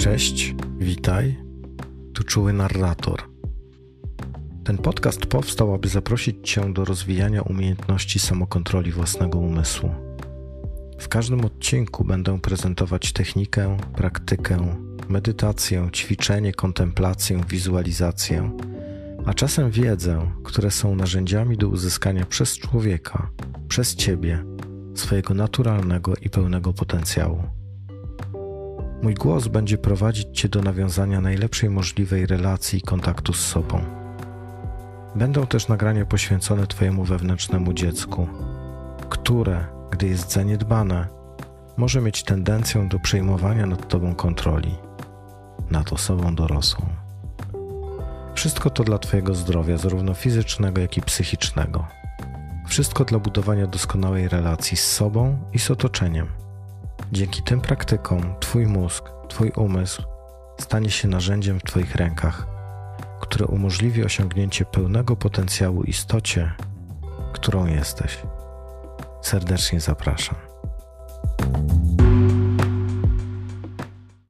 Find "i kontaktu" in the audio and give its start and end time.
32.78-33.32